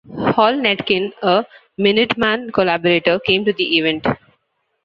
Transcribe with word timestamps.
Hal 0.35 0.55
Netkin, 0.57 1.13
a 1.21 1.45
Minuteman 1.77 2.49
collaborator, 2.51 3.19
came 3.19 3.45
to 3.45 3.53
the 3.53 3.77
event. 3.77 4.07